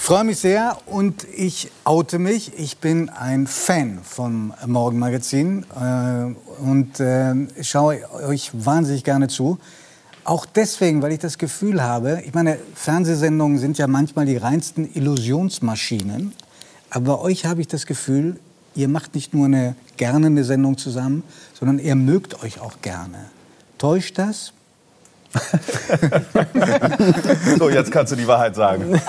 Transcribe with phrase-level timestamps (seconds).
[0.00, 2.58] Ich freue mich sehr und ich oute mich.
[2.58, 9.58] Ich bin ein Fan vom Morgenmagazin äh, und äh, schaue euch wahnsinnig gerne zu.
[10.24, 14.88] Auch deswegen, weil ich das Gefühl habe, ich meine, Fernsehsendungen sind ja manchmal die reinsten
[14.94, 16.32] Illusionsmaschinen.
[16.88, 18.40] Aber bei euch habe ich das Gefühl,
[18.74, 23.26] ihr macht nicht nur eine, gerne eine Sendung zusammen, sondern ihr mögt euch auch gerne.
[23.76, 24.54] Täuscht das?
[27.58, 29.00] so, jetzt kannst du die Wahrheit sagen.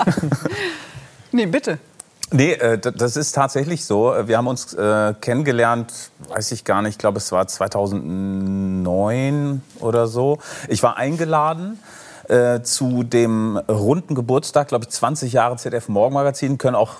[1.32, 1.78] nee, bitte.
[2.32, 4.14] Nee, äh, das ist tatsächlich so.
[4.26, 5.92] Wir haben uns äh, kennengelernt,
[6.28, 10.38] weiß ich gar nicht, ich glaube es war 2009 oder so.
[10.68, 11.78] Ich war eingeladen
[12.28, 16.94] äh, zu dem runden Geburtstag, glaube ich 20 Jahre ZDF Morgenmagazin, können auch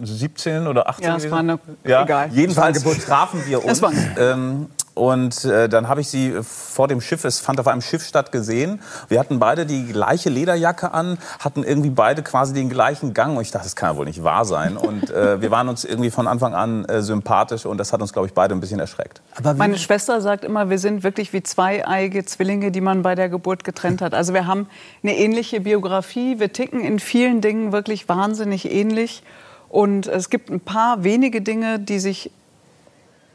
[0.00, 2.30] 17 oder 18 ja, es war eine, ja, egal.
[2.32, 3.82] Jedenfalls trafen wir uns.
[4.16, 8.04] Ähm, und äh, dann habe ich sie vor dem Schiff, es fand auf einem Schiff
[8.04, 8.80] statt, gesehen.
[9.08, 13.36] Wir hatten beide die gleiche Lederjacke an, hatten irgendwie beide quasi den gleichen Gang.
[13.36, 14.76] Und ich dachte, das kann ja wohl nicht wahr sein.
[14.76, 18.12] Und äh, wir waren uns irgendwie von Anfang an äh, sympathisch und das hat uns,
[18.12, 19.22] glaube ich, beide ein bisschen erschreckt.
[19.56, 23.62] Meine Schwester sagt immer, wir sind wirklich wie zweieige Zwillinge, die man bei der Geburt
[23.62, 24.14] getrennt hat.
[24.14, 24.66] Also wir haben
[25.02, 29.22] eine ähnliche Biografie, wir ticken in vielen Dingen wirklich wahnsinnig ähnlich.
[29.68, 32.30] Und es gibt ein paar wenige Dinge, die sich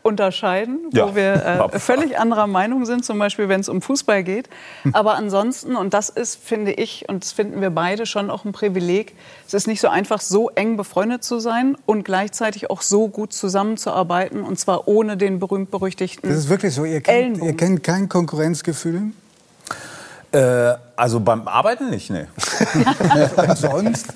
[0.04, 1.08] unterscheiden, ja.
[1.08, 4.50] wo wir äh, völlig anderer Meinung sind, zum Beispiel wenn es um Fußball geht.
[4.92, 8.52] Aber ansonsten, und das ist, finde ich, und das finden wir beide schon auch ein
[8.52, 9.16] Privileg,
[9.48, 13.34] es ist nicht so einfach, so eng befreundet zu sein und gleichzeitig auch so gut
[13.34, 18.10] zusammenzuarbeiten, und zwar ohne den berühmt-berüchtigten Das ist wirklich so, ihr kennt, ihr kennt kein
[18.10, 19.12] Konkurrenzgefühl?
[20.32, 22.28] Äh, also beim Arbeiten nicht, ne.
[23.48, 24.14] Und sonst?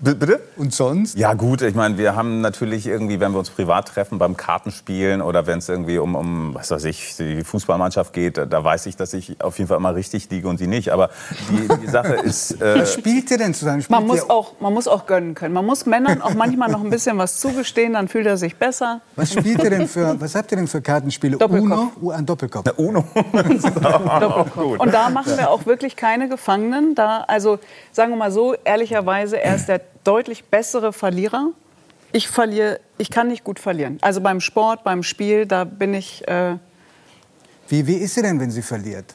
[0.00, 0.40] B bitte?
[0.56, 1.16] Und sonst?
[1.16, 5.22] Ja gut, ich meine, wir haben natürlich irgendwie, wenn wir uns privat treffen beim Kartenspielen
[5.22, 8.96] oder wenn es irgendwie um, um, was weiß ich, die Fußballmannschaft geht, da weiß ich,
[8.96, 10.92] dass ich auf jeden Fall immer richtig liege und sie nicht.
[10.92, 11.10] Aber
[11.50, 12.60] die, die Sache ist...
[12.60, 13.82] Äh, was spielt ihr denn zusammen?
[13.82, 15.54] Spielt man muss, auch, man muss auch gönnen können.
[15.54, 19.00] Man muss Männern auch manchmal noch ein bisschen was zugestehen, dann fühlt er sich besser.
[19.16, 21.38] Was spielt ihr denn für, was habt ihr denn für Kartenspiele?
[21.38, 21.96] Doppelkopf.
[22.00, 22.10] Uno?
[22.12, 22.64] Ein Doppelkopf.
[22.66, 23.04] Na, Uno.
[23.32, 24.78] Doppelkopf.
[24.78, 26.94] Und da machen wir auch wirklich keine Gefangenen.
[26.94, 27.60] Da, also
[27.92, 31.50] sagen wir mal so, ehrlicherweise, er ist der deutlich bessere Verlierer.
[32.10, 33.98] Ich verliere, ich kann nicht gut verlieren.
[34.00, 36.26] Also beim Sport, beim Spiel, da bin ich.
[36.26, 36.56] Äh
[37.68, 39.14] wie, wie ist sie denn, wenn sie verliert?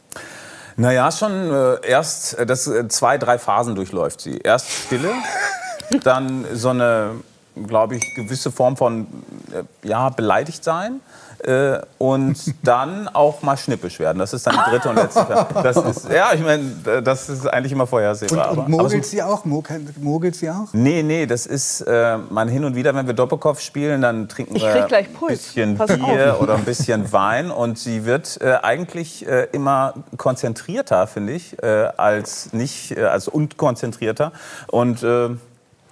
[0.75, 4.37] Naja, schon äh, erst äh, das, äh, zwei, drei Phasen durchläuft sie.
[4.37, 5.11] Erst Stille,
[6.03, 7.15] dann so eine,
[7.67, 9.07] glaube ich, gewisse Form von
[9.51, 11.01] äh, ja, beleidigt sein
[11.47, 14.19] äh, und dann auch mal schnippisch werden.
[14.19, 15.23] Das ist dann die dritte und letzte.
[15.63, 18.51] Das ist, ja, ich meine, das ist eigentlich immer vorhersehbar.
[18.51, 19.45] Und, und mogelt sie auch?
[19.45, 20.67] Mogelt sie auch?
[20.73, 24.55] Nee, nee, das ist äh, man hin und wieder, wenn wir Doppelkopf spielen, dann trinken
[24.55, 26.41] wir ein bisschen Pass Bier auf.
[26.41, 31.89] oder ein bisschen Wein und sie wird äh, eigentlich äh, immer konzentrierter, finde ich, äh,
[31.97, 34.31] als nicht, äh, als unkonzentrierter
[34.67, 35.29] und äh,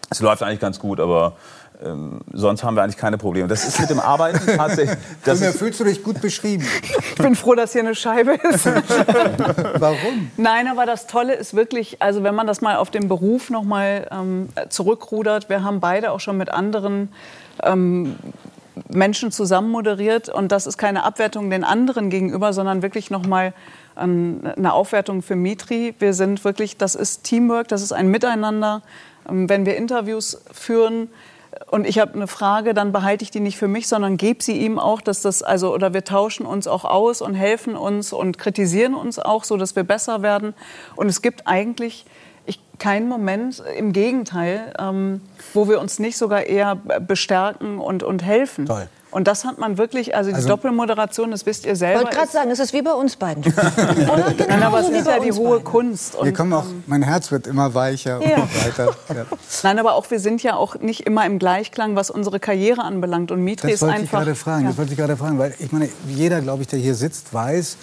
[0.10, 1.34] es läuft eigentlich ganz gut, aber
[1.84, 3.48] ähm, sonst haben wir eigentlich keine Probleme.
[3.48, 4.98] Das ist mit dem Arbeiten tatsächlich.
[5.24, 6.66] Das mir fühlst du dich gut beschrieben.
[6.84, 8.66] Ich bin froh, dass hier eine Scheibe ist.
[9.80, 10.32] Warum?
[10.38, 13.64] Nein, aber das Tolle ist wirklich, also wenn man das mal auf den Beruf noch
[13.64, 17.10] mal ähm, zurückrudert, wir haben beide auch schon mit anderen
[17.64, 18.16] ähm,
[18.90, 23.54] Menschen zusammen moderiert und das ist keine Abwertung den anderen gegenüber, sondern wirklich noch mal
[23.98, 25.94] ähm, eine Aufwertung für Mitri.
[26.00, 28.82] Wir sind wirklich, das ist Teamwork, das ist ein Miteinander.
[29.30, 31.10] Ähm, wenn wir Interviews führen,
[31.70, 34.60] und ich habe eine Frage, dann behalte ich die nicht für mich, sondern gebe sie
[34.60, 38.38] ihm auch, dass das also oder wir tauschen uns auch aus und helfen uns und
[38.38, 40.54] kritisieren uns auch, so dass wir besser werden.
[40.96, 42.06] Und es gibt eigentlich
[42.46, 45.22] ich, keinen Moment, im Gegenteil, ähm,
[45.54, 48.66] wo wir uns nicht sogar eher bestärken und, und helfen.
[48.66, 48.88] Toll.
[49.12, 52.00] Und das hat man wirklich, also die also, Doppelmoderation, das wisst ihr selber.
[52.00, 53.44] Ich wollte gerade sagen, es ist wie bei uns beiden.
[53.54, 54.34] Oder?
[54.38, 55.64] Genau Nein, aber es ist ja die hohe beiden.
[55.66, 56.16] Kunst.
[56.16, 58.38] Und, kommen auch, mein Herz wird immer weicher ja.
[58.38, 58.96] und weiter.
[59.12, 59.26] Ja.
[59.64, 63.32] Nein, aber auch wir sind ja auch nicht immer im Gleichklang, was unsere Karriere anbelangt.
[63.32, 64.04] Und Mitri ist einfach.
[64.04, 64.70] Ich gerade fragen, ja.
[64.70, 67.76] Das wollte ich gerade fragen, weil ich meine, jeder, glaube ich, der hier sitzt, weiß,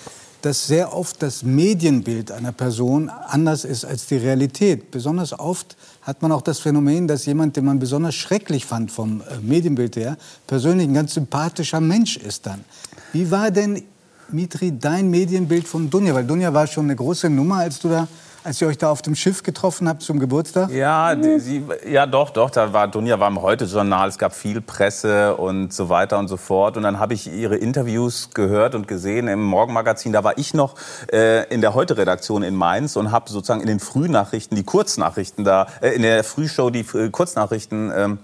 [0.43, 4.91] dass sehr oft das Medienbild einer Person anders ist als die Realität.
[4.91, 9.20] Besonders oft hat man auch das Phänomen, dass jemand, den man besonders schrecklich fand vom
[9.20, 12.64] äh, Medienbild her, persönlich ein ganz sympathischer Mensch ist dann.
[13.12, 13.82] Wie war denn,
[14.31, 16.14] Mitri, dein Medienbild von Dunja?
[16.14, 18.06] Weil Dunja war schon eine große Nummer, als du da
[18.49, 20.71] als ihr euch da auf dem Schiff getroffen habt zum Geburtstag?
[20.71, 22.50] Ja, sie, ja doch, doch.
[22.50, 24.09] Da war Dunja war im Heute-Journal.
[24.09, 26.77] Es gab viel Presse und so weiter und so fort.
[26.77, 30.12] Und dann habe ich ihre Interviews gehört und gesehen im Morgenmagazin.
[30.12, 30.77] Da war ich noch
[31.12, 35.67] äh, in der Heute-Redaktion in Mainz und habe sozusagen in den Frühnachrichten die Kurznachrichten da,
[35.83, 38.19] äh, in der Frühshow die äh, Kurznachrichten ähm,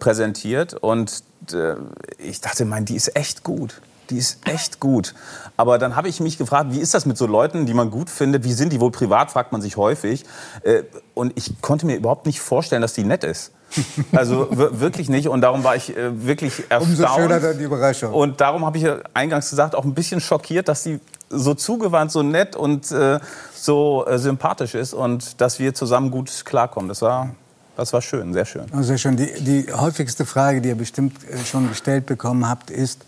[0.00, 0.74] präsentiert.
[0.74, 1.22] Und
[1.52, 1.76] äh,
[2.18, 5.14] ich dachte, mein, die ist echt gut Die ist echt gut.
[5.56, 8.10] Aber dann habe ich mich gefragt, wie ist das mit so Leuten, die man gut
[8.10, 8.44] findet?
[8.44, 10.24] Wie sind die wohl privat, fragt man sich häufig.
[10.62, 10.82] Äh,
[11.14, 13.52] und ich konnte mir überhaupt nicht vorstellen, dass die nett ist.
[14.12, 15.28] Also wirklich nicht.
[15.28, 16.98] Und darum war ich äh, wirklich erstaunt.
[16.98, 18.12] Umso schöner dann die Überraschung.
[18.12, 22.22] Und darum habe ich eingangs gesagt, auch ein bisschen schockiert, dass sie so zugewandt, so
[22.22, 23.20] nett und äh,
[23.54, 26.88] so äh, sympathisch ist und dass wir zusammen gut klarkommen.
[26.88, 27.30] Das war,
[27.76, 28.66] das war schön, sehr schön.
[28.82, 29.16] sehr schön.
[29.16, 31.14] Die, die häufigste Frage, die ihr bestimmt
[31.44, 33.04] schon gestellt bekommen habt, ist,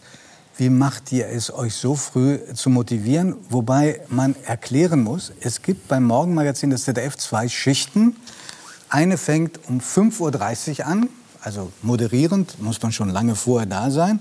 [0.56, 3.36] wie macht ihr es, euch so früh zu motivieren?
[3.48, 8.16] Wobei man erklären muss, es gibt beim Morgenmagazin des ZDF zwei Schichten.
[8.88, 11.08] Eine fängt um 5.30 Uhr an,
[11.40, 14.20] also moderierend, muss man schon lange vorher da sein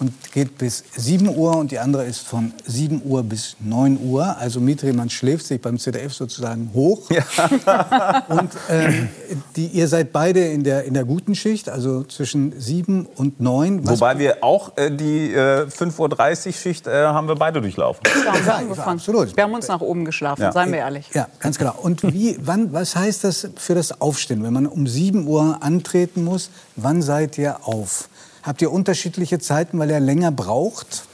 [0.00, 4.36] und geht bis 7 Uhr und die andere ist von 7 Uhr bis 9 Uhr.
[4.38, 7.10] Also Mitri, man schläft sich beim ZDF sozusagen hoch.
[7.10, 8.24] Ja.
[8.28, 9.08] und ähm,
[9.56, 13.86] die, ihr seid beide in der, in der guten Schicht, also zwischen 7 und 9.
[13.86, 18.02] Was Wobei wir auch äh, die äh, 5.30 Uhr Schicht äh, haben wir beide durchlaufen.
[18.24, 19.36] Ja, ja, absolut.
[19.36, 20.52] Wir haben uns nach oben geschlafen, ja.
[20.52, 21.10] seien wir ehrlich.
[21.12, 21.74] Ja, ganz genau.
[21.80, 24.42] Und wie, wann, was heißt das für das Aufstehen?
[24.42, 28.08] Wenn man um 7 Uhr antreten muss, wann seid ihr auf?
[28.42, 31.04] Habt ihr unterschiedliche Zeiten, weil er länger braucht?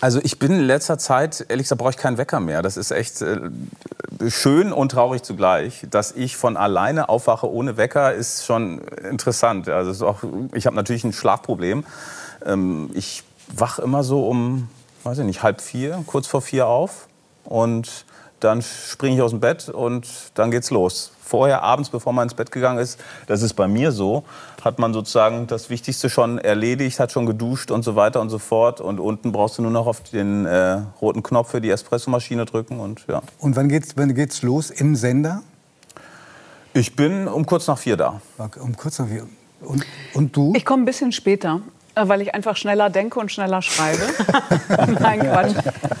[0.00, 2.60] Also ich bin in letzter Zeit, ehrlich gesagt, brauche ich keinen Wecker mehr.
[2.60, 3.40] Das ist echt äh,
[4.28, 5.86] schön und traurig zugleich.
[5.90, 9.68] Dass ich von alleine aufwache ohne Wecker, ist schon interessant.
[9.70, 11.84] Also auch, ich habe natürlich ein Schlafproblem.
[12.44, 14.68] Ähm, ich wache immer so um,
[15.04, 17.08] weiß ich nicht, halb vier, kurz vor vier auf.
[17.44, 18.04] Und
[18.44, 22.34] dann springe ich aus dem Bett und dann geht's los vorher, abends, bevor man ins
[22.34, 24.24] Bett gegangen ist, das ist bei mir so,
[24.62, 28.38] hat man sozusagen das Wichtigste schon erledigt, hat schon geduscht und so weiter und so
[28.38, 28.80] fort.
[28.80, 32.78] Und unten brauchst du nur noch auf den äh, roten Knopf für die Espressomaschine drücken
[32.78, 33.22] und ja.
[33.38, 35.42] Und wann geht's, wann geht's los im Sender?
[36.72, 38.20] Ich bin um kurz nach vier da.
[38.60, 39.26] Um kurz nach vier.
[39.60, 40.52] Und, und du?
[40.54, 41.62] Ich komme ein bisschen später
[41.94, 44.02] weil ich einfach schneller denke und schneller schreibe.
[45.00, 45.54] Nein, Quatsch.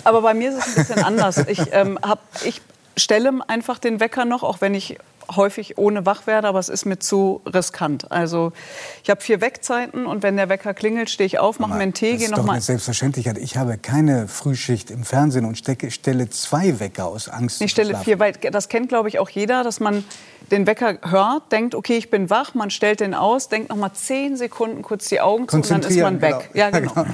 [0.04, 1.38] Aber bei mir ist es ein bisschen anders.
[1.48, 2.60] Ich, ähm, hab, ich
[2.96, 4.98] stelle einfach den Wecker noch, auch wenn ich
[5.34, 8.10] häufig ohne wach werde, aber es ist mir zu riskant.
[8.12, 8.52] Also
[9.02, 11.94] ich habe vier Weckzeiten und wenn der Wecker klingelt, stehe ich auf, mache mir einen
[11.94, 12.60] Tee, gehe noch mal.
[12.60, 13.38] Selbstverständlichkeit.
[13.38, 17.62] Ich habe keine Frühschicht im Fernsehen und stecke, stelle zwei Wecker aus Angst.
[17.62, 20.04] Ich stelle vier, weil das kennt glaube ich auch jeder, dass man
[20.50, 23.92] den Wecker hört, denkt, okay, ich bin wach, man stellt den aus, denkt noch mal
[23.92, 26.50] zehn Sekunden kurz die Augen zu und dann ist man weg.
[26.52, 26.64] Genau.
[26.64, 27.06] Ja, genau.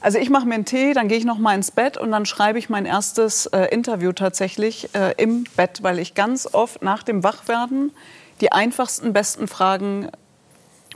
[0.00, 2.26] Also ich mache mir einen Tee, dann gehe ich noch mal ins Bett und dann
[2.26, 7.02] schreibe ich mein erstes äh, Interview tatsächlich äh, im Bett, weil ich ganz oft nach
[7.02, 7.92] dem Wachwerden
[8.40, 10.10] die einfachsten, besten Fragen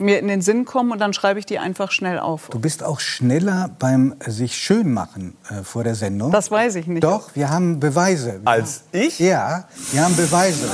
[0.01, 2.49] mir in den Sinn kommen und dann schreibe ich die einfach schnell auf.
[2.49, 6.31] Du bist auch schneller beim sich schön machen äh, vor der Sendung.
[6.31, 7.03] Das weiß ich nicht.
[7.03, 8.41] Doch, wir haben Beweise.
[8.45, 9.19] Als ich?
[9.19, 10.67] Ja, wir haben Beweise.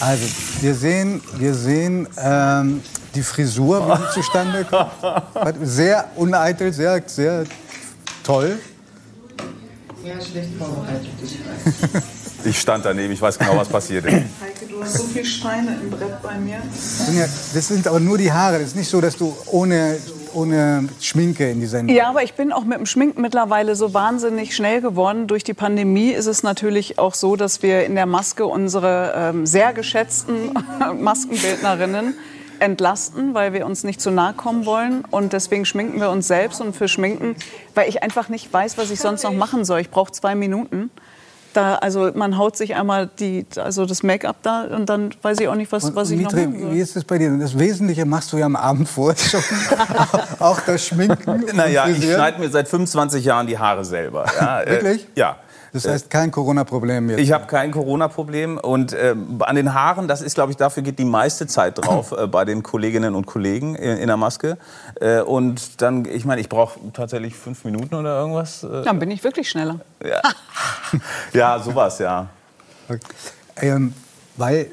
[0.00, 0.26] also,
[0.60, 2.82] wir sehen, wir sehen ähm,
[3.14, 4.90] die Frisur, wie sie zustande kommt.
[5.62, 7.44] Sehr uneitel, sehr, sehr
[8.22, 8.58] toll.
[10.02, 11.08] Sehr schlecht vorbereitet.
[11.22, 11.38] Ich
[12.52, 14.12] stand daneben, ich weiß genau, was passiert ist.
[14.14, 16.58] Heike, du hast so viele Steine im Brett bei mir.
[17.54, 18.58] Das sind aber nur die Haare.
[18.58, 19.98] Das ist nicht so, dass du ohne,
[20.34, 21.94] ohne Schminke in die Sendung...
[21.94, 25.26] Ja, aber ich bin auch mit dem Schminken mittlerweile so wahnsinnig schnell geworden.
[25.26, 29.46] Durch die Pandemie ist es natürlich auch so, dass wir in der Maske unsere ähm,
[29.46, 30.52] sehr geschätzten
[31.00, 32.14] Maskenbildnerinnen
[32.60, 35.04] entlasten, weil wir uns nicht zu nahe kommen wollen.
[35.10, 36.60] Und deswegen schminken wir uns selbst.
[36.60, 37.36] Und für Schminken,
[37.74, 39.80] weil ich einfach nicht weiß, was ich sonst noch machen soll.
[39.80, 40.90] Ich brauche zwei Minuten.
[41.54, 45.48] Da, also man haut sich einmal die, also das Make-up da und dann weiß ich
[45.48, 46.74] auch nicht, was, was ich Mitre, noch machen soll.
[46.74, 47.30] Wie ist das bei dir?
[47.38, 49.40] Das Wesentliche machst du ja am Abend vorher schon.
[50.40, 51.44] auch das Schminken.
[51.54, 54.26] Naja, ich schneide mir seit 25 Jahren die Haare selber.
[54.38, 55.04] Ja, Wirklich?
[55.04, 55.36] Äh, ja.
[55.74, 57.18] Das heißt kein Corona-Problem jetzt?
[57.18, 58.58] Ich habe kein Corona-Problem.
[58.58, 62.12] Und äh, an den Haaren, das ist, glaube ich, dafür geht die meiste Zeit drauf
[62.18, 64.56] äh, bei den Kolleginnen und Kollegen in, in der Maske.
[65.00, 68.62] Äh, und dann, ich meine, ich brauche tatsächlich fünf Minuten oder irgendwas.
[68.62, 68.84] Äh.
[68.84, 69.80] Dann bin ich wirklich schneller.
[70.00, 70.22] Ja,
[71.32, 72.28] ja sowas, ja.
[72.88, 73.00] Okay.
[73.56, 73.94] Ähm,
[74.36, 74.70] weil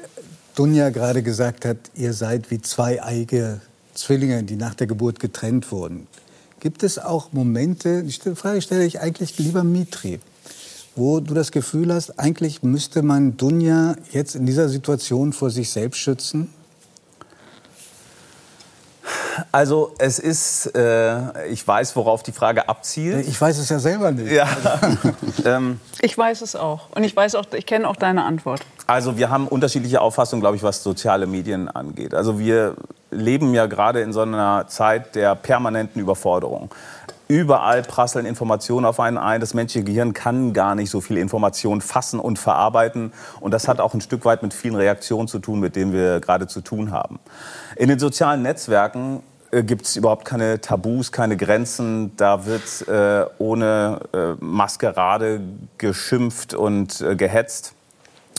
[0.54, 3.60] Dunja gerade gesagt hat, ihr seid wie zwei eigene
[3.94, 6.06] Zwillinge, die nach der Geburt getrennt wurden.
[6.60, 10.20] Gibt es auch Momente, die Frage stelle ich eigentlich lieber Mitri,
[10.94, 15.70] wo du das Gefühl hast, eigentlich müsste man Dunja jetzt in dieser Situation vor sich
[15.70, 16.52] selbst schützen?
[19.50, 23.26] Also es ist, äh, ich weiß, worauf die Frage abzielt.
[23.26, 24.30] Ich weiß es ja selber nicht.
[24.30, 24.46] Ja.
[25.44, 28.60] ähm, ich weiß es auch und ich weiß auch, ich kenne auch deine Antwort.
[28.86, 32.14] Also wir haben unterschiedliche Auffassungen, glaube ich, was soziale Medien angeht.
[32.14, 32.76] Also wir
[33.10, 36.70] leben ja gerade in so einer Zeit der permanenten Überforderung.
[37.32, 39.40] Überall prasseln Informationen auf einen ein.
[39.40, 43.14] Das menschliche Gehirn kann gar nicht so viel Information fassen und verarbeiten.
[43.40, 46.20] Und das hat auch ein Stück weit mit vielen Reaktionen zu tun, mit denen wir
[46.20, 47.20] gerade zu tun haben.
[47.76, 52.14] In den sozialen Netzwerken äh, gibt es überhaupt keine Tabus, keine Grenzen.
[52.18, 55.40] Da wird äh, ohne äh, Maskerade
[55.78, 57.72] geschimpft und äh, gehetzt.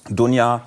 [0.08, 0.62] Dunja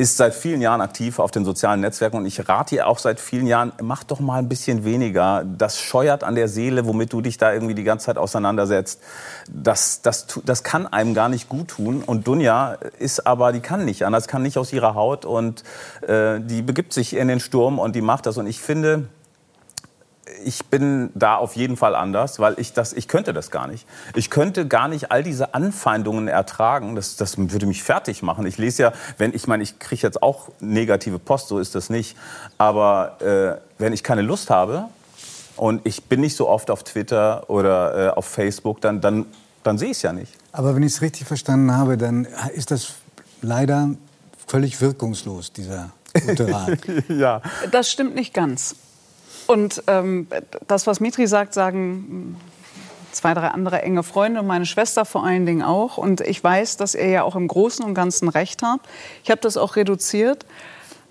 [0.00, 3.20] ist seit vielen Jahren aktiv auf den sozialen Netzwerken und ich rate ihr auch seit
[3.20, 5.44] vielen Jahren, mach doch mal ein bisschen weniger.
[5.44, 9.02] Das scheuert an der Seele, womit du dich da irgendwie die ganze Zeit auseinandersetzt.
[9.52, 12.02] Das, das, das kann einem gar nicht gut tun.
[12.02, 15.64] Und Dunja ist aber, die kann nicht anders, kann nicht aus ihrer Haut und
[16.00, 18.38] äh, die begibt sich in den Sturm und die macht das.
[18.38, 19.06] Und ich finde,
[20.44, 23.86] ich bin da auf jeden Fall anders, weil ich das, ich könnte das gar nicht.
[24.14, 26.94] Ich könnte gar nicht all diese Anfeindungen ertragen.
[26.96, 28.46] Das, das würde mich fertig machen.
[28.46, 31.90] Ich lese ja, wenn ich meine, ich kriege jetzt auch negative Post, so ist das
[31.90, 32.16] nicht.
[32.58, 34.86] Aber äh, wenn ich keine Lust habe
[35.56, 39.26] und ich bin nicht so oft auf Twitter oder äh, auf Facebook, dann, dann,
[39.62, 40.32] dann sehe ich es ja nicht.
[40.52, 42.94] Aber wenn ich es richtig verstanden habe, dann ist das
[43.42, 43.90] leider
[44.46, 45.90] völlig wirkungslos, dieser
[46.26, 46.78] gute Rat.
[47.08, 47.40] ja.
[47.70, 48.74] Das stimmt nicht ganz.
[49.50, 50.28] Und ähm,
[50.68, 52.36] das, was Mitri sagt, sagen
[53.10, 55.98] zwei, drei andere enge Freunde und meine Schwester vor allen Dingen auch.
[55.98, 58.86] Und ich weiß, dass ihr ja auch im Großen und Ganzen recht habt.
[59.24, 60.46] Ich habe das auch reduziert.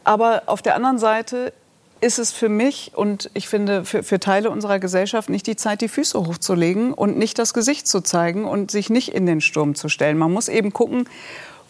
[0.05, 1.51] Aber auf der anderen Seite
[1.99, 5.81] ist es für mich und ich finde für, für, Teile unserer Gesellschaft nicht die Zeit,
[5.81, 9.75] die Füße hochzulegen und nicht das Gesicht zu zeigen und sich nicht in den Sturm
[9.75, 10.17] zu stellen.
[10.17, 11.09] Man muss eben gucken,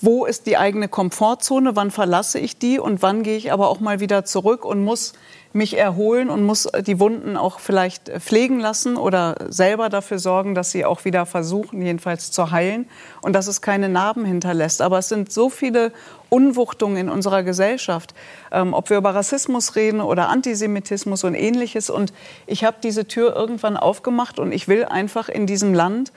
[0.02, 3.80] wo ist die eigene Komfortzone, wann verlasse ich die und wann gehe ich aber auch
[3.80, 5.14] mal wieder zurück und muss
[5.52, 10.72] mich erholen und muss die Wunden auch vielleicht pflegen lassen oder selber dafür sorgen, dass
[10.72, 12.88] sie auch wieder versuchen, jedenfalls zu heilen
[13.22, 14.82] und dass es keine Narben hinterlässt.
[14.82, 15.92] Aber es sind so viele
[16.30, 18.14] Unwuchtungen in unserer Gesellschaft,
[18.52, 21.90] ähm, ob wir über Rassismus reden oder Antisemitismus und ähnliches.
[21.90, 22.14] Und
[22.46, 26.14] ich habe diese Tür irgendwann aufgemacht und ich will einfach in diesem Land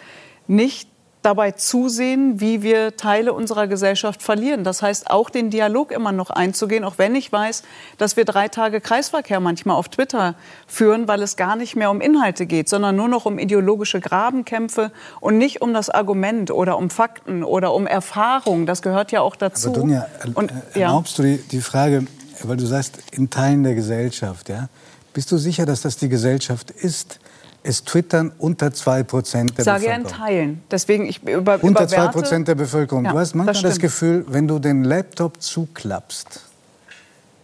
[0.47, 0.92] nicht
[1.23, 4.65] dabei zusehen, wie wir Teile unserer Gesellschaft verlieren.
[4.65, 7.63] Das heißt, auch den Dialog immer noch einzugehen, auch wenn ich weiß,
[7.97, 10.35] dass wir drei Tage Kreisverkehr manchmal auf Twitter
[10.67, 14.91] führen, weil es gar nicht mehr um Inhalte geht, sondern nur noch um ideologische Grabenkämpfe
[15.21, 18.67] und nicht um das Argument oder um Fakten oder um Erfahrung.
[18.67, 19.71] Das gehört ja auch dazu.
[19.71, 21.25] Aber Dunja, und, erlaubst ja.
[21.25, 22.05] du die, die Frage,
[22.43, 24.69] weil du sagst, in Teilen der Gesellschaft, ja?
[25.15, 27.19] Bist du sicher, dass das die Gesellschaft ist?
[27.65, 29.59] Es twittern unter 2% der Bevölkerung.
[29.59, 30.63] Ich sage ja in Teilen.
[30.71, 33.05] Deswegen, ich über, unter 2% der Bevölkerung.
[33.05, 36.41] Ja, du hast manchmal das, das Gefühl, wenn du den Laptop zuklappst,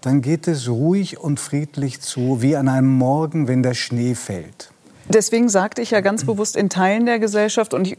[0.01, 4.71] dann geht es ruhig und friedlich zu, wie an einem Morgen, wenn der Schnee fällt.
[5.09, 7.99] Deswegen sagte ich ja ganz bewusst in Teilen der Gesellschaft und ich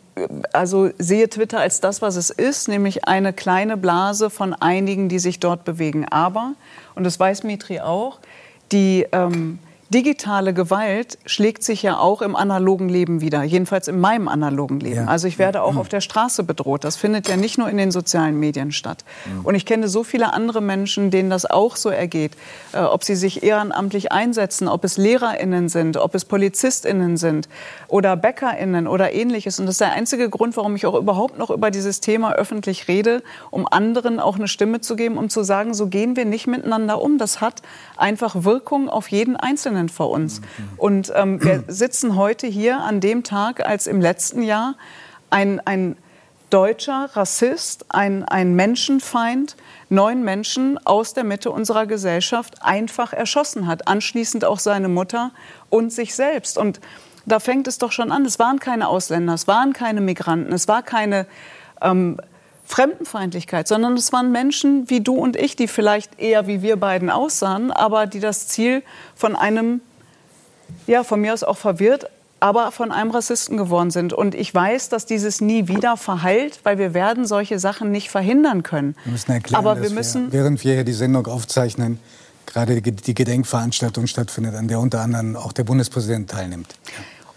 [0.53, 5.17] also sehe Twitter als das, was es ist, nämlich eine kleine Blase von einigen, die
[5.17, 6.05] sich dort bewegen.
[6.07, 6.53] Aber,
[6.93, 8.19] und das weiß Mitri auch,
[8.71, 9.57] die ähm,
[9.89, 14.98] digitale Gewalt schlägt sich ja auch im analogen Leben wieder, jedenfalls in meinem analogen Leben.
[14.98, 15.05] Ja.
[15.05, 15.79] Also ich werde auch mhm.
[15.79, 16.84] auf der Straße bedroht.
[16.84, 19.03] Das findet ja nicht nur in den sozialen Medien statt.
[19.25, 19.46] Mhm.
[19.46, 22.34] Und ich kenne so viele andere Menschen, denen das auch so ergeht.
[22.72, 27.50] Äh, ob sie sich ehrenamtlich einsetzen, ob es LehrerInnen sind, ob es PolizistInnen sind
[27.88, 29.60] oder BäckerInnen oder ähnliches.
[29.60, 32.88] Und das ist der einzige Grund, warum ich auch überhaupt noch über dieses Thema öffentlich
[32.88, 36.46] rede, um anderen auch eine Stimme zu geben, um zu sagen, so gehen wir nicht
[36.46, 37.17] miteinander um.
[37.17, 37.63] Das hat
[37.98, 40.41] einfach Wirkung auf jeden Einzelnen Erwachsenen vor uns.
[40.77, 44.75] Und ähm, wir sitzen heute hier an dem Tag, als im letzten Jahr
[45.29, 45.95] ein, ein
[46.50, 49.55] deutscher Rassist, ein, ein Menschenfeind,
[49.89, 53.88] neun Menschen aus der Mitte unserer Gesellschaft einfach erschossen hat.
[53.88, 55.31] Anschließend auch seine Mutter
[55.69, 56.57] und sich selbst.
[56.57, 56.79] Und
[57.25, 58.25] da fängt es doch schon an.
[58.25, 61.27] Es waren keine Ausländer, es waren keine Migranten, es war keine
[61.81, 62.19] ähm,
[62.69, 67.09] Fremdenfeindlichkeit, sondern es waren Menschen wie du und ich, die vielleicht eher wie wir beiden
[67.09, 68.83] aussahen, aber die das Ziel
[69.15, 69.81] von einem,
[70.85, 74.13] ja, von mir aus auch verwirrt, aber von einem Rassisten geworden sind.
[74.13, 78.61] Und ich weiß, dass dieses nie wieder verheilt, weil wir werden solche Sachen nicht verhindern
[78.61, 78.95] können.
[79.03, 81.99] Wir müssen erklären, aber wir müssen, wir, während wir hier die Sendung aufzeichnen,
[82.45, 86.75] gerade die Gedenkveranstaltung stattfindet, an der unter anderem auch der Bundespräsident teilnimmt.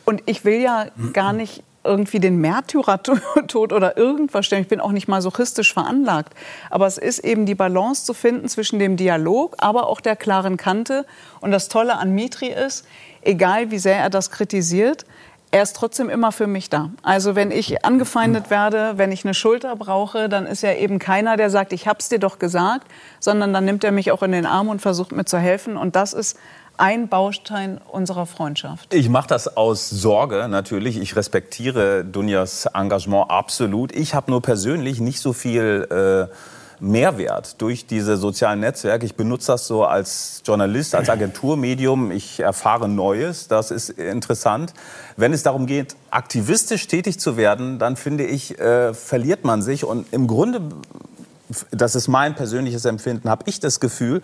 [0.05, 4.63] Und ich will ja gar nicht irgendwie den Märtyrertod oder irgendwas stellen.
[4.63, 6.35] Ich bin auch nicht masochistisch veranlagt.
[6.71, 10.57] Aber es ist eben die Balance zu finden zwischen dem Dialog, aber auch der klaren
[10.57, 11.07] Kante.
[11.41, 12.87] Und das Tolle an Mitri ist,
[13.23, 15.05] egal wie sehr er das kritisiert,
[15.55, 16.91] er ist trotzdem immer für mich da.
[17.03, 21.37] Also wenn ich angefeindet werde, wenn ich eine Schulter brauche, dann ist er eben keiner,
[21.37, 22.87] der sagt, ich hab's dir doch gesagt,
[23.21, 25.77] sondern dann nimmt er mich auch in den Arm und versucht mir zu helfen.
[25.77, 26.39] Und das ist
[26.77, 28.93] ein Baustein unserer Freundschaft.
[28.95, 30.97] Ich mache das aus Sorge natürlich.
[30.99, 33.93] Ich respektiere Dunjas Engagement absolut.
[33.95, 36.35] Ich habe nur persönlich nicht so viel äh,
[36.83, 39.07] Mehrwert durch diese sozialen Netzwerke.
[39.07, 42.11] Ich benutze das so als Journalist, als Agenturmedium.
[42.11, 43.47] Ich erfahre Neues.
[43.47, 44.75] Das ist interessant.
[45.17, 49.85] Wenn es darum geht, aktivistisch tätig zu werden, dann finde ich, äh, verliert man sich.
[49.85, 50.61] Und im Grunde
[51.71, 54.23] das ist mein persönliches Empfinden, habe ich das Gefühl,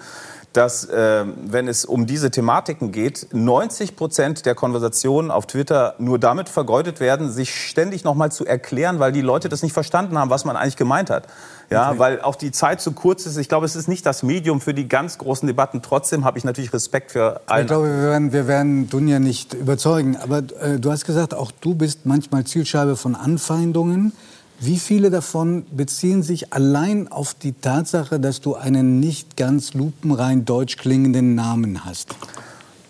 [0.52, 6.18] dass, äh, wenn es um diese Thematiken geht, 90 Prozent der Konversationen auf Twitter nur
[6.18, 10.18] damit vergeudet werden, sich ständig noch mal zu erklären, weil die Leute das nicht verstanden
[10.18, 11.26] haben, was man eigentlich gemeint hat.
[11.70, 11.98] Ja, okay.
[11.98, 13.36] weil auch die Zeit zu kurz ist.
[13.36, 15.82] Ich glaube, es ist nicht das Medium für die ganz großen Debatten.
[15.82, 17.62] Trotzdem habe ich natürlich Respekt für alle.
[17.62, 20.16] Ich glaube, wir werden, wir werden Dunja nicht überzeugen.
[20.16, 24.12] Aber äh, du hast gesagt, auch du bist manchmal Zielscheibe von Anfeindungen.
[24.60, 30.44] Wie viele davon beziehen sich allein auf die Tatsache, dass du einen nicht ganz lupenrein
[30.44, 32.16] deutsch klingenden Namen hast?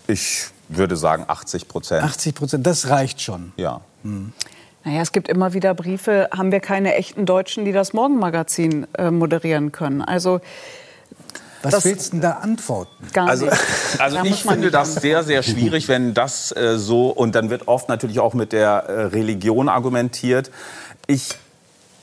[0.06, 2.04] Ich würde sagen 80 Prozent.
[2.04, 3.52] 80 Prozent, das reicht schon.
[3.56, 3.82] Ja.
[4.02, 4.32] Hm.
[4.84, 9.10] Naja, es gibt immer wieder Briefe, haben wir keine echten Deutschen, die das Morgenmagazin äh,
[9.10, 10.00] moderieren können.
[10.00, 10.40] Also
[11.62, 13.08] was das willst du denn da antworten?
[13.12, 13.48] Gar also,
[13.98, 17.88] also ich finde das sehr, sehr schwierig, wenn das äh, so, und dann wird oft
[17.90, 20.50] natürlich auch mit der äh, Religion argumentiert.
[21.06, 21.36] Ich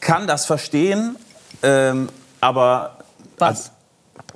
[0.05, 1.17] kann das verstehen,
[1.61, 2.09] ähm,
[2.39, 2.97] aber...
[3.37, 3.49] Was?
[3.49, 3.71] Also,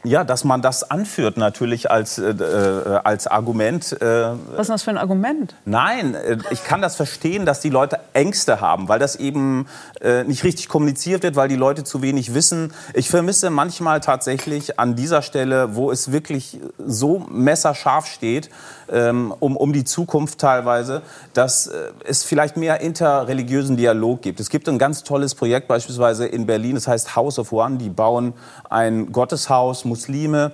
[0.03, 3.93] ja, dass man das anführt natürlich als, äh, äh, als Argument.
[4.01, 5.55] Äh, Was ist das für ein Argument?
[5.65, 9.67] Nein, äh, ich kann das verstehen, dass die Leute Ängste haben, weil das eben
[10.01, 12.73] äh, nicht richtig kommuniziert wird, weil die Leute zu wenig wissen.
[12.93, 18.49] Ich vermisse manchmal tatsächlich an dieser Stelle, wo es wirklich so messerscharf steht,
[18.91, 21.01] ähm, um, um die Zukunft teilweise,
[21.33, 24.39] dass äh, es vielleicht mehr interreligiösen Dialog gibt.
[24.39, 27.77] Es gibt ein ganz tolles Projekt beispielsweise in Berlin, das heißt House of One.
[27.77, 28.33] Die bauen
[28.69, 30.53] ein Gotteshaus, Muslime,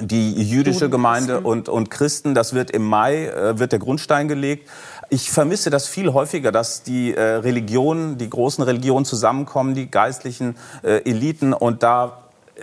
[0.00, 2.34] die jüdische Gemeinde und, und Christen.
[2.34, 4.68] Das wird im Mai, äh, wird der Grundstein gelegt.
[5.10, 10.56] Ich vermisse das viel häufiger, dass die äh, Religionen, die großen Religionen zusammenkommen, die geistlichen
[10.82, 12.18] äh, Eliten und da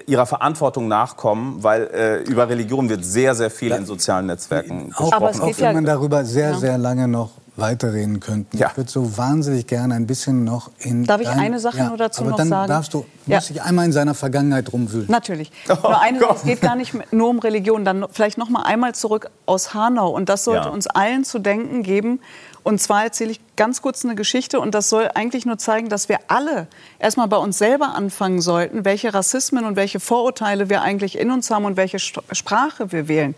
[0.08, 5.10] ihrer Verantwortung nachkommen, weil äh, über Religion wird sehr, sehr viel in sozialen Netzwerken auch,
[5.10, 5.42] gesprochen.
[5.42, 6.58] Auch wenn man darüber sehr, ja.
[6.58, 8.58] sehr lange noch weiterreden könnten.
[8.58, 8.70] Ja.
[8.70, 11.06] Ich würde so wahnsinnig gerne ein bisschen noch in.
[11.06, 12.68] Darf ich dein, eine Sache ja, nur dazu aber noch dann sagen?
[12.68, 13.38] darfst du, ja.
[13.38, 15.08] musst dich einmal in seiner Vergangenheit rumwühlen.
[15.10, 15.52] Natürlich.
[15.70, 16.38] Oh, nur eine, Gott.
[16.38, 17.86] es geht gar nicht nur um Religion.
[17.86, 20.10] Dann vielleicht noch mal einmal zurück aus Hanau.
[20.10, 20.74] Und das sollte ja.
[20.74, 22.20] uns allen zu denken geben.
[22.64, 26.10] Und zwar erzähle ich ganz kurz eine Geschichte und das soll eigentlich nur zeigen, dass
[26.10, 26.66] wir alle
[26.98, 31.52] erstmal bei uns selber anfangen sollten, welche Rassismen und welche Vorurteile wir eigentlich in uns
[31.52, 33.36] haben und welche Sprache wir wählen.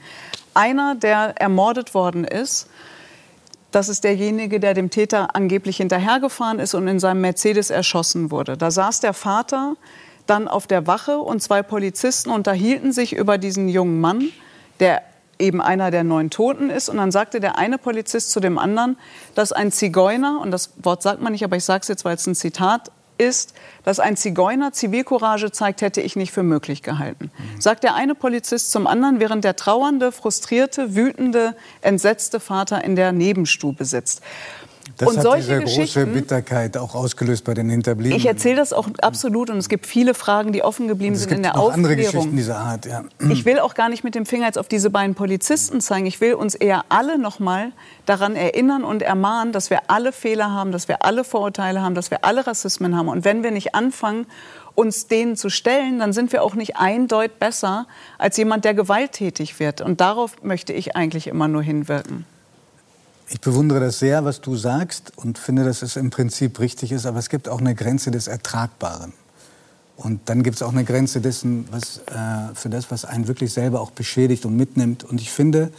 [0.54, 2.70] Einer, der ermordet worden ist,
[3.72, 8.58] das ist derjenige, der dem Täter angeblich hinterhergefahren ist und in seinem Mercedes erschossen wurde.
[8.58, 9.76] Da saß der Vater
[10.26, 14.30] dann auf der Wache und zwei Polizisten unterhielten sich über diesen jungen Mann,
[14.80, 15.02] der
[15.40, 16.90] eben einer der neun Toten ist.
[16.90, 18.98] Und dann sagte der eine Polizist zu dem anderen,
[19.36, 22.16] dass ein Zigeuner, und das Wort sagt man nicht, aber ich sage es jetzt, weil
[22.16, 23.54] es ein Zitat ist,
[23.84, 27.32] dass ein Zigeuner Zivilcourage zeigt, hätte ich nicht für möglich gehalten.
[27.38, 27.62] Mhm.
[27.62, 33.12] Sagt der eine Polizist zum anderen, während der trauernde, frustrierte, wütende, entsetzte Vater in der
[33.12, 34.22] Nebenstube sitzt.
[34.98, 38.18] Das und hat solche diese große Bitterkeit auch ausgelöst bei den Hinterbliebenen.
[38.18, 41.44] Ich erzähle das auch absolut und es gibt viele Fragen, die offen geblieben sind in
[41.44, 41.86] der auch Aufklärung.
[41.86, 43.04] andere Geschichten dieser Art, ja.
[43.30, 46.08] Ich will auch gar nicht mit dem Finger jetzt auf diese beiden Polizisten zeigen.
[46.08, 47.74] Ich will uns eher alle noch mal
[48.08, 52.10] daran erinnern und ermahnen, dass wir alle Fehler haben, dass wir alle Vorurteile haben, dass
[52.10, 53.08] wir alle Rassismen haben.
[53.08, 54.26] Und wenn wir nicht anfangen,
[54.74, 59.60] uns denen zu stellen, dann sind wir auch nicht eindeutig besser als jemand, der gewalttätig
[59.60, 59.82] wird.
[59.82, 62.26] Und darauf möchte ich eigentlich immer nur hinwirken.
[63.30, 67.06] Ich bewundere das sehr, was du sagst und finde, dass es im Prinzip richtig ist.
[67.06, 69.12] Aber es gibt auch eine Grenze des Ertragbaren.
[69.98, 73.52] Und dann gibt es auch eine Grenze dessen, was, äh, für das, was einen wirklich
[73.52, 75.04] selber auch beschädigt und mitnimmt.
[75.04, 75.72] Und ich finde,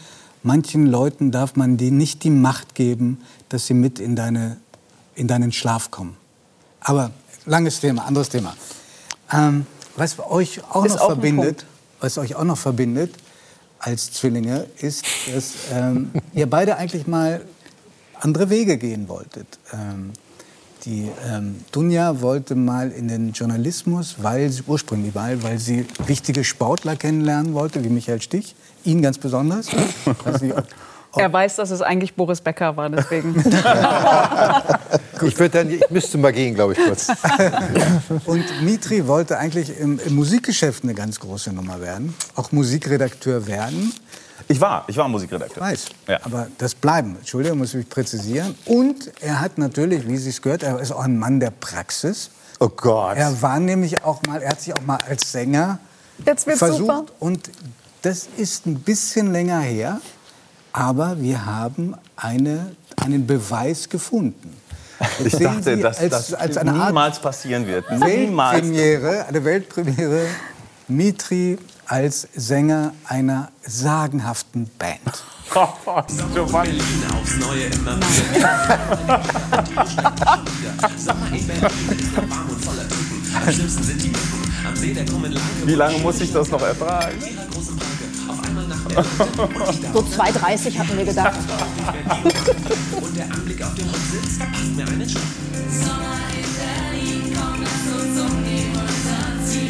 [0.42, 4.58] manchen Leuten darf man die nicht die Macht geben, dass sie mit in, deine,
[5.14, 6.16] in deinen Schlaf kommen.
[6.80, 7.12] Aber
[7.46, 8.54] langes Thema, anderes Thema.
[9.32, 11.64] Ähm, was euch auch ist noch auch verbindet,
[12.00, 13.14] was euch auch noch verbindet,
[13.78, 17.42] als Zwillinge ist, dass ähm, ihr beide eigentlich mal
[18.20, 19.46] andere Wege gehen wolltet.
[19.72, 20.12] Ähm,
[20.84, 26.44] die ähm, Dunja wollte mal in den Journalismus, weil sie ursprünglich mal, weil sie wichtige
[26.44, 29.68] Sportler kennenlernen wollte, wie Michael Stich, ihn ganz besonders.
[30.40, 30.66] Nicht, ob,
[31.16, 33.35] er weiß, dass es eigentlich Boris Becker war, deswegen.
[35.23, 37.09] ich, dann, ich müsste mal gehen, glaube ich, kurz.
[38.27, 43.92] Und Mitri wollte eigentlich im, im, Musikgeschäft eine ganz große Nummer werden, auch Musikredakteur werden.
[44.47, 45.62] Ich war, ich war Musikredakteur.
[45.62, 46.21] Ich weiß, ja.
[46.23, 47.16] aber das bleiben.
[47.18, 48.55] Entschuldigung, muss ich präzisieren.
[48.64, 52.31] Und er hat natürlich, wie Sie es gehört, er ist auch ein Mann der Praxis.
[52.61, 53.16] Oh Gott.
[53.16, 55.79] Er war nämlich auch mal, er hat sich auch mal als Sänger
[56.25, 56.79] versucht.
[56.79, 57.05] Super.
[57.21, 57.51] Und
[58.03, 60.01] das ist ein bisschen länger her.
[60.72, 64.57] Aber wir haben eine, einen Beweis gefunden.
[65.24, 67.88] Ich dachte, dass als, das als eine niemals Art passieren wird.
[67.88, 70.26] Weltpremiere, eine Weltpremiere,
[70.88, 75.00] Mitri als Sänger einer sagenhaften Band.
[76.35, 76.81] Giovanni.
[77.20, 78.50] aufs Neue immer wieder.
[85.64, 87.16] Wie lange muss ich das noch ertragen?
[89.92, 91.38] So 2,30 hatten wir gedacht.
[93.00, 95.08] Und der Anblick auf den Rücksitz macht mir einen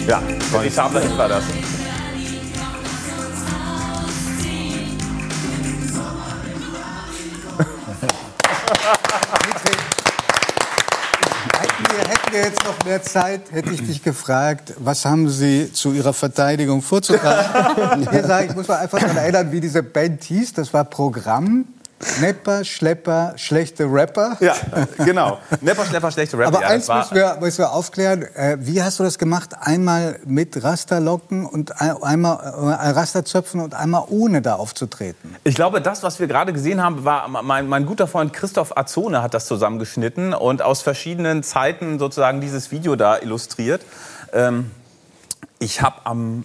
[0.07, 1.45] Ja, veritabler Hit war das.
[12.29, 16.13] Hätten wir jetzt noch mehr Zeit, hätte ich dich gefragt, was haben Sie zu Ihrer
[16.13, 18.05] Verteidigung vorzutragen?
[18.27, 20.53] Sage ich, muss mal einfach daran erinnern, wie diese Band hieß.
[20.55, 21.67] Das war Programm.
[22.21, 24.37] Nepper, Schlepper, schlechte Rapper.
[24.41, 24.55] Ja,
[25.05, 25.39] genau.
[25.61, 26.49] Nepper, Schlepper, schlechte Rapper.
[26.49, 28.23] Aber ja, eins müssen wir, müssen wir aufklären.
[28.23, 29.51] Äh, wie hast du das gemacht?
[29.61, 35.35] Einmal mit Rasterlocken und einmal äh, Rasterzöpfen und einmal ohne da aufzutreten?
[35.45, 39.23] Ich glaube, das, was wir gerade gesehen haben, war mein, mein guter Freund Christoph Azone
[39.23, 43.83] hat das zusammengeschnitten und aus verschiedenen Zeiten sozusagen dieses Video da illustriert.
[44.33, 44.71] Ähm,
[45.59, 46.45] ich habe am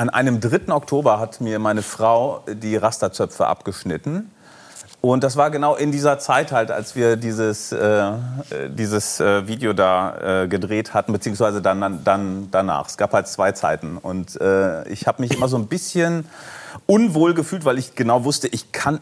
[0.00, 0.72] an einem 3.
[0.72, 4.30] Oktober hat mir meine Frau die Rasterzöpfe abgeschnitten.
[5.02, 8.12] Und das war genau in dieser Zeit halt, als wir dieses, äh,
[8.70, 12.88] dieses äh, Video da äh, gedreht hatten, beziehungsweise dann, dann danach.
[12.88, 13.98] Es gab halt zwei Zeiten.
[13.98, 16.24] Und äh, ich habe mich immer so ein bisschen
[16.86, 19.00] unwohl gefühlt, weil ich genau wusste, ich kann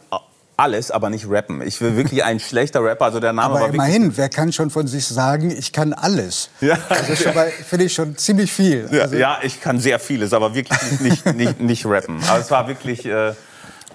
[0.59, 1.63] alles, aber nicht rappen.
[1.63, 3.07] Ich will wirklich ein schlechter Rapper.
[3.07, 6.51] Also der Name aber war immerhin, wer kann schon von sich sagen, ich kann alles?
[6.61, 6.77] Ja.
[6.89, 7.27] Das ist
[7.67, 8.89] finde ich schon ziemlich viel.
[8.91, 12.21] Ja, also ja, ich kann sehr vieles, aber wirklich nicht, nicht, nicht rappen.
[12.29, 13.33] Aber es war wirklich äh,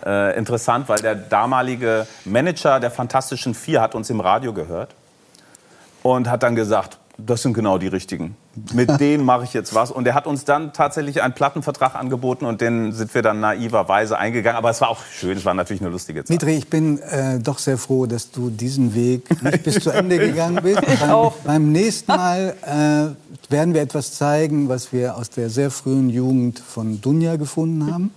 [0.06, 4.96] äh, interessant, weil der damalige Manager der Fantastischen Vier hat uns im Radio gehört
[6.02, 8.36] und hat dann gesagt, das sind genau die richtigen.
[8.74, 9.92] Mit denen mache ich jetzt was.
[9.92, 14.18] Und er hat uns dann tatsächlich einen Plattenvertrag angeboten und den sind wir dann naiverweise
[14.18, 14.58] eingegangen.
[14.58, 16.30] Aber es war auch schön, es war natürlich eine lustige Zeit.
[16.30, 20.18] Mitri, ich bin äh, doch sehr froh, dass du diesen Weg nicht bis zu Ende
[20.20, 20.82] gegangen bist.
[20.88, 21.34] Ich beim, auch.
[21.38, 26.60] Beim nächsten Mal äh, werden wir etwas zeigen, was wir aus der sehr frühen Jugend
[26.60, 28.12] von Dunja gefunden haben.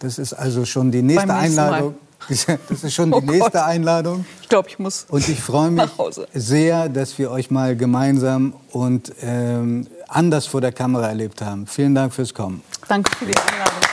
[0.00, 1.92] Das ist also schon die nächste Einladung.
[1.92, 2.07] Mal.
[2.28, 3.62] Das ist schon die oh nächste Gott.
[3.62, 4.24] Einladung.
[4.42, 5.06] Ich glaube, ich muss.
[5.08, 5.88] Und ich freue mich
[6.34, 11.66] sehr, dass wir euch mal gemeinsam und ähm, anders vor der Kamera erlebt haben.
[11.66, 12.62] Vielen Dank fürs Kommen.
[12.88, 13.87] Danke für die Einladung.